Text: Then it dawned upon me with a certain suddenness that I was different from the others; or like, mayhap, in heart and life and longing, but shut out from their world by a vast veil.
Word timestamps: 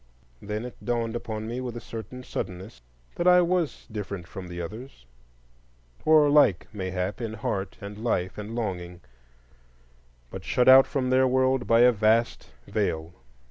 Then 0.41 0.65
it 0.65 0.83
dawned 0.83 1.15
upon 1.15 1.45
me 1.47 1.61
with 1.61 1.77
a 1.77 1.79
certain 1.79 2.23
suddenness 2.23 2.81
that 3.17 3.27
I 3.27 3.41
was 3.41 3.85
different 3.91 4.25
from 4.27 4.47
the 4.47 4.59
others; 4.59 5.05
or 6.05 6.27
like, 6.27 6.65
mayhap, 6.73 7.21
in 7.21 7.33
heart 7.35 7.77
and 7.79 7.99
life 8.03 8.35
and 8.39 8.55
longing, 8.55 9.01
but 10.31 10.43
shut 10.43 10.67
out 10.67 10.87
from 10.87 11.11
their 11.11 11.27
world 11.27 11.67
by 11.67 11.81
a 11.81 11.91
vast 11.91 12.49
veil. 12.65 13.13